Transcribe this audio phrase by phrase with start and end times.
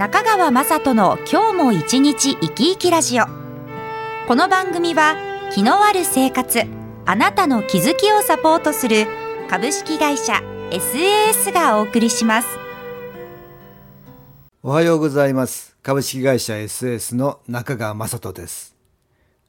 [0.00, 3.26] 中川雅人の今日も一日生き生きラジオ。
[4.26, 5.14] この番組は
[5.52, 6.62] 気のある生活
[7.04, 9.06] あなたの気づきをサポートする
[9.50, 10.40] 株式会社
[10.70, 12.48] SAS がお送りします。
[14.62, 15.76] おはようございます。
[15.82, 18.74] 株式会社 SAS の中川雅人です。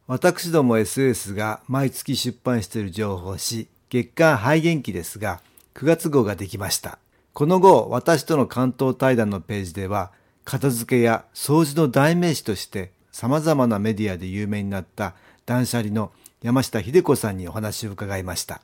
[0.06, 5.40] 私ども SAS が毎月出版している情報誌月刊肺元気ですが
[5.76, 7.00] 9月号ができました。
[7.32, 10.12] この後私との関東対談のページでは
[10.44, 15.14] 片付けや掃除の代名詞として様々なメディアで有名になった
[15.46, 16.12] 断捨離の
[16.42, 18.62] 山下秀子さんにお話を伺いました。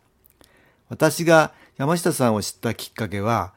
[0.90, 3.54] 私が山下さんを知ったきっかけは、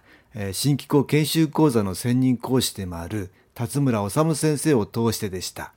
[0.52, 5.72] 新機構研修講座の専任講師でもある辰村治先生を通してでした。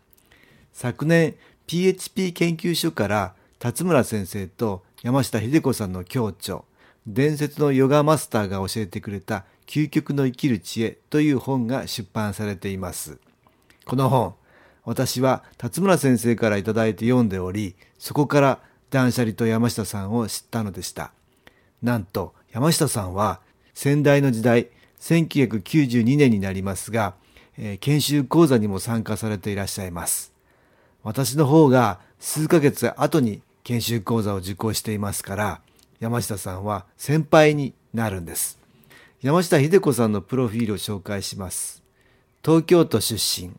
[0.74, 1.36] 昨年
[1.68, 6.62] PHP 研究所から辰村先生と山下秀子さんの共著、
[7.08, 13.18] 伝説のヨガマスターが教えてくれた究極の生きる知恵という本が出版されています。
[13.86, 14.36] この本、
[14.86, 18.60] 私は辰村先生からいただいて読んでおり、そこから
[18.92, 21.12] 断捨離と山下さんを知ったのでした。
[21.82, 23.40] なんと山下さんは
[23.74, 24.68] 先代の時代、
[25.00, 27.16] 1992年になりますが、
[27.58, 30.34] えー、研修講座にも参加されていらっしゃいます。
[31.02, 35.62] 私の方が数ヶ月後に研修講座を受講していますから、
[36.00, 38.62] 山下さんは先輩になるんです。
[39.24, 41.82] 山下秀子さんのプロフィールを紹介します。
[42.44, 43.54] 東京都出身、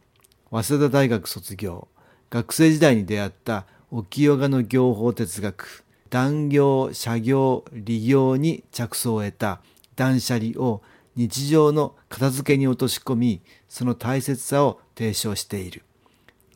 [0.50, 1.88] 早稲田大学卒業、
[2.28, 9.62] 学生時代に出会った沖ヨガの業法哲学、断業、社業、利業に着想を得た
[9.96, 10.82] 断捨離を
[11.16, 15.82] 日常の片付けに落とし込み、その大切さを提唱している。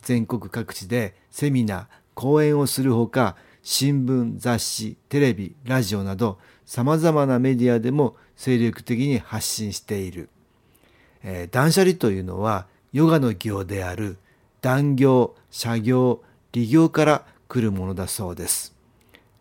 [0.03, 6.37] 全国各地でセミナー、講演をするほか、新聞、雑誌、テレビ、ラジオなど
[6.69, 10.29] 様々なメディアでも精力的に発信している。
[11.23, 14.19] えー、断捨離というのはヨガの行である
[14.61, 16.21] 断行、社行、
[16.51, 18.75] 利行から来るものだそうです。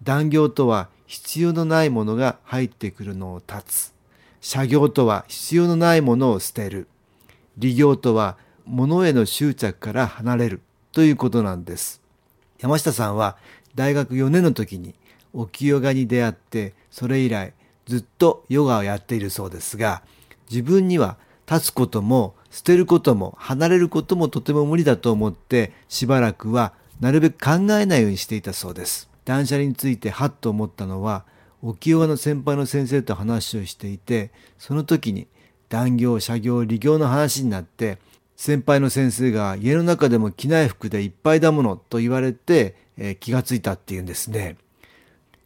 [0.02, 3.92] 断行とは必要のないものが入ってくるのを断つ。
[4.40, 6.88] 社行とは必要のないものを捨てる。
[7.58, 10.62] 利行とは物への執着から離れる
[10.92, 12.00] ということなんです。
[12.58, 13.36] 山下さんは
[13.74, 14.94] 大学4年の時に
[15.32, 17.52] 沖ヨガに出会ってそれ以来
[17.86, 20.02] ずっとヨガをやっているそうですが
[20.50, 21.16] 自分には
[21.50, 29.08] 立つことも捨てることも離れることもとても無理だと思ってしばらくはなるべく考えないようにしていたそうです。
[29.24, 31.24] 断捨離についてハッと思ったのは
[31.62, 35.26] 沖ヨガの先輩の先生と話をしていてその時に
[35.68, 37.98] 断業、社業、利業の話になって
[38.36, 44.56] 先輩の先生が家の中でも着ない服でいっぱいだものと言われて、えー、気がついたっていうんですね。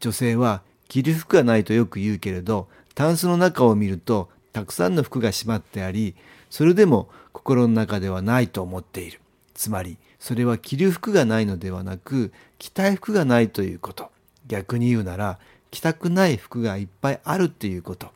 [0.03, 6.17] 女性は着る服がないとよく言うけれど、タンスの中を見るとたくさんの服がしまってあり、
[6.51, 9.21] それでも心の中ではないと思っている。
[9.55, 14.11] つまり、それは着る服がないのではなく、着たい服がないということ。
[14.49, 15.39] 逆に言うなら、
[15.71, 18.11] 着たくない服がいっぱいあるっていうこと。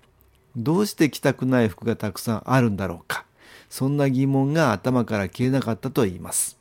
[0.56, 3.24] どうして着たくない服がたくさんあるんだろうか。
[3.70, 6.58] そんな疑問が頭から消えなかったと言います。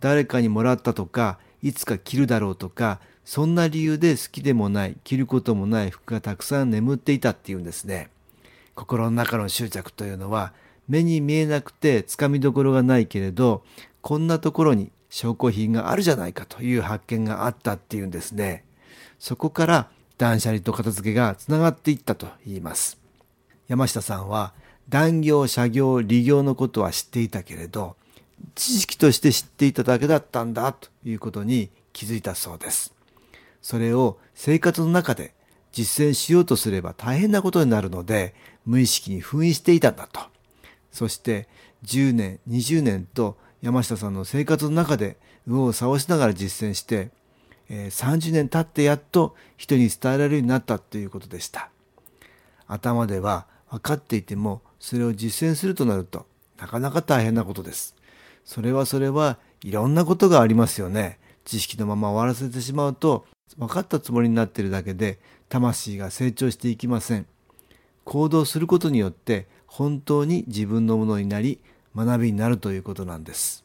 [0.00, 8.10] 誰かにもらったとか、いつか着るだろうとか、そんな理由で好きでもない、着ることもない服がたくさん眠っていたっていうんですね。
[8.74, 10.52] 心の中の執着というのは、
[10.88, 13.62] 目に見えなくてつかみどころがないけれど、
[14.00, 18.64] こんなところに証拠品があるじゃないかという発見があったっていうんですね。
[19.18, 22.98] そこから断捨離と片付けがつながっていったと言います。
[23.68, 24.52] 山下さんは、
[24.88, 27.96] 断業、社業、利業のことは知っていたけれど、
[28.54, 32.92] 知識として知っていただけだったんだということに気づいたそうです。
[33.62, 35.34] それを生活の中で
[35.72, 38.34] 実践しようとすれば大変なことになるので、
[38.66, 40.20] 無意識に封印していたんだと。
[40.90, 41.48] そして
[41.84, 45.16] 10年、20年と山下さんの生活の中で
[45.46, 47.10] 右往左往しながら実践して、
[47.68, 51.70] えー、30年経ってやっと人に伝えられるようになったということでした。
[52.66, 56.26] 頭では分かっていてもそれを実践するとなると
[56.58, 57.96] なかなか大変なことです。
[58.44, 61.18] それはそれはいろんなことがありますよね。
[61.44, 63.24] 知識のまま終わらせてしまうと
[63.58, 65.18] 分かったつもりになっているだけで
[65.48, 67.26] 魂が成長していきません。
[68.04, 71.60] 行動することによって本当に自分のものになり
[71.94, 73.61] 学びになるということなんです。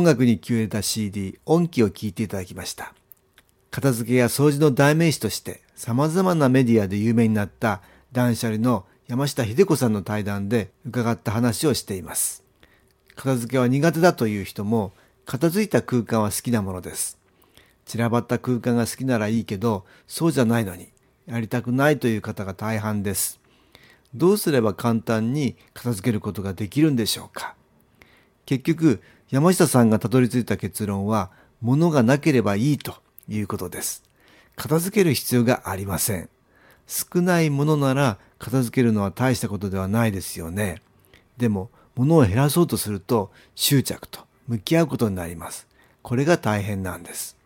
[0.00, 2.94] 音楽に気を入れた CD 音機を聴いていただきました。
[3.70, 12.42] 片付けや掃除の代名詞として様々なメディアで有名になった断捨離の山下秀子さんの対談で伺った話をしています。
[13.14, 14.94] 片付けは苦手だという人も
[15.26, 17.18] 片付いた空間は好きなものです。
[17.84, 20.88] 散らばった空間が好きならいいけどそうじゃないのに
[21.26, 23.38] やりたくないという方が大半です。
[24.14, 27.54] どうすれば簡単に片付けることができるんでしょうか
[28.46, 29.00] 結局
[29.30, 31.30] 山下さんがたどり着いた結論は
[31.60, 32.96] 物がなければいいと
[33.28, 34.02] いうことです。
[34.56, 36.28] 片付ける必要がありません。
[36.88, 40.82] 少ないものなら片付けるのは大したことではないですよね。
[41.36, 45.68] でも物を減らそうとすると執着と向き合うことになります。
[46.02, 47.36] これが大変なんです。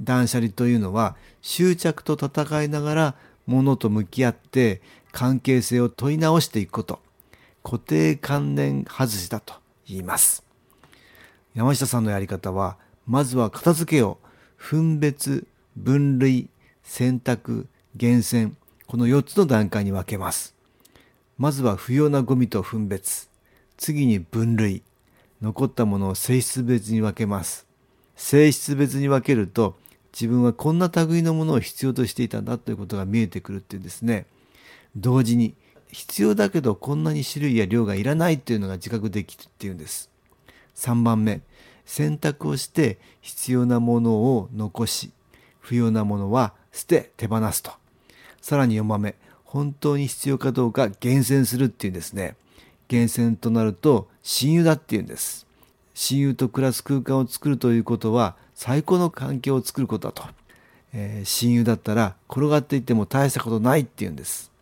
[0.00, 3.14] 断捨離というのは執着と戦いながら
[3.44, 4.80] 物と向き合って
[5.12, 7.00] 関係性を問い直していくこと。
[7.62, 9.52] 固定観念外しだと
[9.86, 10.47] 言います。
[11.54, 14.18] 山下さんのやり方は、まずは片付けを
[14.56, 15.46] 分別、
[15.76, 16.48] 分類、
[16.82, 17.66] 選択、
[17.96, 18.56] 厳選、
[18.86, 20.54] この4つの段階に分けます。
[21.38, 23.28] まずは不要なゴミと分別。
[23.76, 24.82] 次に分類。
[25.40, 27.66] 残ったものを性質別に分けます。
[28.16, 29.76] 性質別に分けると、
[30.12, 34.26] 自分はこんな類のものを必要としていたんだということが見えてくるっていうんですね。
[34.96, 35.54] 同時に、
[35.92, 40.10] 必要だけどこんなに種類や量がいらないっていうのが自覚できるっていうんです。
[40.78, 41.42] 3番目、
[41.84, 45.10] 選択をして必要なものを残し、
[45.60, 47.72] 不要なものは捨て手放すと。
[48.40, 52.36] さらに4番目、本当に必要かどうか厳選するっていうんですね。
[52.86, 55.46] 厳選となると親友だっていうんです。
[55.94, 60.24] 親友と暮らす空間を作るということは最高の環境を作ることだと。
[60.92, 64.52] えー親友だったら転がっていっても大したことないっていうんです。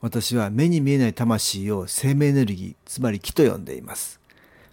[0.00, 4.20] 私は目に見えない魂を生命エネルギー、つまり気と呼んでいます。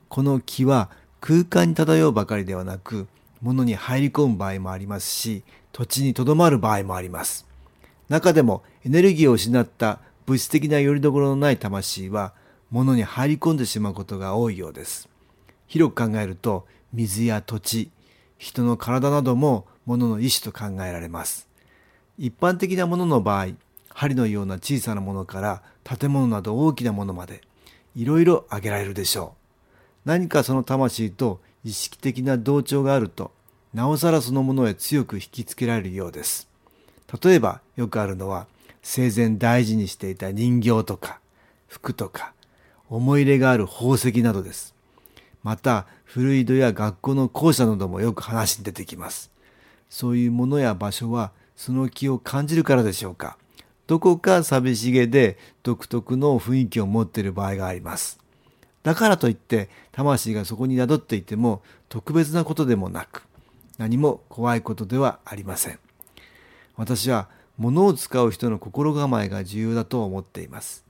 [0.10, 3.08] この気は空間に漂うばかりではなく、
[3.42, 7.46] 物に入り込む場合もありますし、土地に留まる場合もあります。
[8.10, 12.34] 中でもエネルギーを失った物質的な拠り所のない魂は、
[12.72, 15.10] 物に入り込んでしまうことが多いようです。
[15.68, 17.92] 広く考えると、水や土地、
[18.38, 21.48] 人の体なども物の一種と考えられます。
[22.18, 23.48] 一般的なものの場合、
[23.90, 27.42] 針のような小さなものから建物など大きなものまで、
[27.96, 29.45] いろいろ挙げられるでしょう。
[30.06, 33.32] 何かその魂と意識的な同調があると、
[33.74, 36.48] なおさらそのものへ強く引きつけられるようです。
[37.24, 38.48] 例えばよくあるのは、
[38.84, 41.20] 生前大事にしていた人形とか、
[41.68, 42.34] 服とか、
[42.88, 44.76] 思い入れがある宝石などです。
[45.44, 49.32] また、古い戸や学校の校舎などもよく話に出てきます。
[49.90, 53.38] そういうものや場所は、その気を感じるからでしょうか。
[53.88, 58.20] どこか寂しげで独特の雰囲気を持っている場合があります。
[58.86, 63.24] だからといって魂がそこに宿っていても特別なことでもなく
[63.80, 65.80] 何も怖いことではありません。
[66.76, 67.28] 私は
[67.58, 70.86] 物を使う人の心構えが重要だと思っています。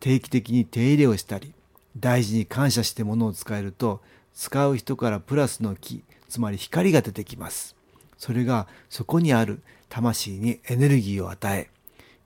[0.00, 1.54] 定期的に手入れをしたり
[1.96, 4.02] 大事に感謝して物を使えると
[4.34, 7.74] 使う人からプラスの気つまり光が出てきます。
[8.18, 11.70] それがそこにある魂にエネルギーを与え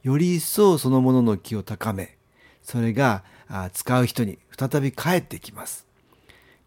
[0.03, 2.17] より一層そのものの気を高め、
[2.65, 5.87] それがあ使う人に再び返ってきます。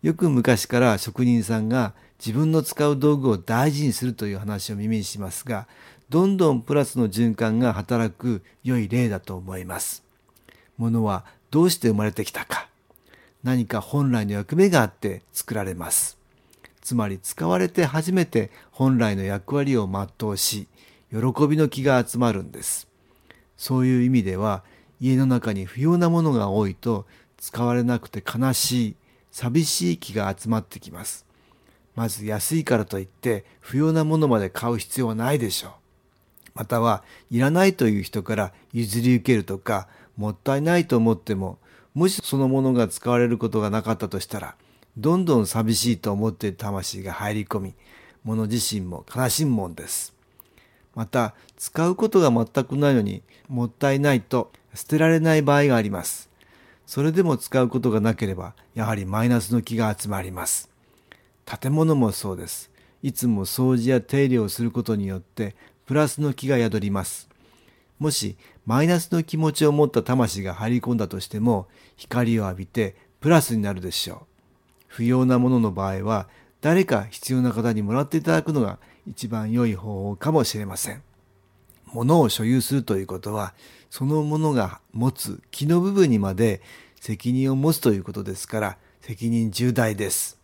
[0.01, 5.67] よく昔から職人さんが自分の使う道具を大事にするという話を耳にしますが、
[6.09, 10.03] どんどんプラスの循環が働く良い例だと思います。
[10.77, 12.67] 物はどうして生まれてきたか。
[13.43, 16.17] 何か本来の役目があって作られます。
[16.81, 20.67] つまり使われて初めて本来の役割を全うし、
[21.11, 22.87] 喜びの気が集まるんです。
[23.57, 24.63] そういう意味では
[25.01, 27.05] 家の中に不要なものが多いと
[27.37, 28.95] 使われなくて悲しい、
[29.31, 31.25] 寂しい気が集まってきます。
[31.95, 35.71] まず安いからといって不要なものまで買う必要はないでしょう。
[36.53, 41.57] またはいらないという人から譲り受けるとかもったいないと思っても
[41.93, 44.55] もしそのものが使われることがなかったとしたら
[44.97, 47.73] どんどん寂しいと思っている魂が入り込み
[48.23, 50.13] 物自身も悲しむもんです。
[50.93, 56.29] また使うことが全くないのにもったいないと捨てられない場合があります。
[56.85, 60.69] それでも使うことがなければやはりマイナスの気が集まります。
[61.45, 62.71] 建物もそうです。
[63.03, 67.29] いつも掃除や手入れをすることによってプラスの気が宿ります。
[67.99, 68.35] もし
[68.65, 74.17] マイナスの気持ちを持った魂が入り込んだとしても光を浴びてプラスになるでしょう。
[74.87, 76.27] 不要なものの場合は
[76.61, 81.01] 誰か必要な方にもらっていただくのが一番良い方法かもしれません。
[81.93, 83.53] 物を所有するということは、
[83.91, 86.61] そのものが持つ気の部分にまで
[86.99, 90.39] 責任を持つということですから、責任重大です。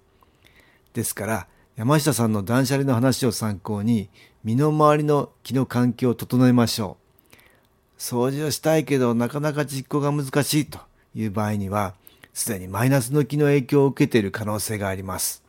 [0.93, 4.09] ですから山下さんの断捨離の話を参考に
[4.43, 6.97] 身の回りの気の環境を整えましょ
[7.31, 7.35] う。
[7.97, 10.79] 掃除をしたいけどなかなか実行が難しいと
[11.15, 11.95] いう場合には
[12.33, 15.43] すでにマイナスの気の影響を受けている可能性があります。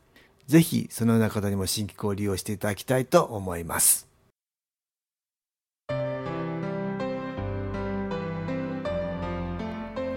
[0.47, 4.07] ぜひそのような方にも新機構を利用していただきたいと思います。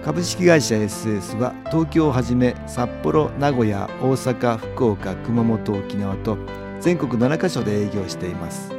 [0.04, 6.36] 株式会社 SS は東京をはじめ札幌名古屋大阪福岡熊本沖縄と
[6.80, 8.72] 全国7カ所で営業しています。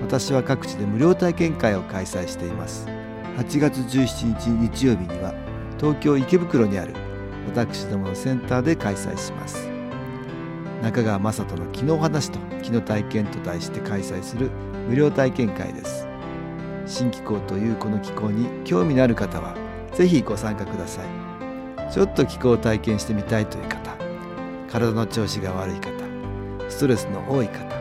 [0.00, 2.88] 私は各地で無料体験会を開催しています。
[3.36, 5.34] 8月17日日曜日には
[5.78, 6.94] 東京池袋にある
[7.54, 9.68] 私どものセンターで開催します。
[10.82, 14.50] 中川雅人の「気の話と気の体験」と題して開催する
[14.88, 16.08] 無料体験会です。
[16.86, 19.67] 新機構というこの機構に興味のある方は
[19.98, 21.92] ぜひご参加ください。
[21.92, 23.96] ちょっと気候を体験してみたいという方
[24.70, 25.90] 体の調子が悪い方
[26.68, 27.74] ストレスの多い方